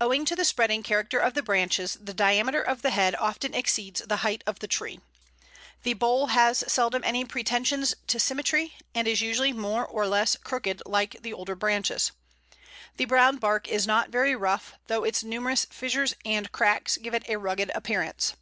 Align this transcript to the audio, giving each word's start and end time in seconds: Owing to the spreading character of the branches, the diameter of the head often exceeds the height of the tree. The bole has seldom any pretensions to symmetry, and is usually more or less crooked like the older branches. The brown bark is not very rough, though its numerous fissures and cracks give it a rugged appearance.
Owing 0.00 0.24
to 0.26 0.36
the 0.36 0.44
spreading 0.44 0.84
character 0.84 1.18
of 1.18 1.34
the 1.34 1.42
branches, 1.42 1.98
the 2.00 2.14
diameter 2.14 2.62
of 2.62 2.82
the 2.82 2.90
head 2.92 3.16
often 3.16 3.54
exceeds 3.54 4.00
the 4.00 4.18
height 4.18 4.44
of 4.46 4.60
the 4.60 4.68
tree. 4.68 5.00
The 5.82 5.94
bole 5.94 6.28
has 6.28 6.62
seldom 6.72 7.02
any 7.02 7.24
pretensions 7.24 7.92
to 8.06 8.20
symmetry, 8.20 8.74
and 8.94 9.08
is 9.08 9.20
usually 9.20 9.52
more 9.52 9.84
or 9.84 10.06
less 10.06 10.36
crooked 10.36 10.82
like 10.86 11.20
the 11.22 11.32
older 11.34 11.56
branches. 11.56 12.12
The 12.98 13.06
brown 13.06 13.38
bark 13.38 13.66
is 13.66 13.84
not 13.84 14.10
very 14.10 14.36
rough, 14.36 14.74
though 14.86 15.02
its 15.02 15.24
numerous 15.24 15.64
fissures 15.64 16.14
and 16.24 16.52
cracks 16.52 16.96
give 16.96 17.12
it 17.12 17.28
a 17.28 17.34
rugged 17.36 17.72
appearance. 17.74 18.34